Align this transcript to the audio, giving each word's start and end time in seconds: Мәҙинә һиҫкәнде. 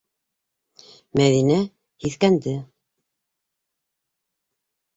Мәҙинә 1.21 1.57
һиҫкәнде. 2.05 2.55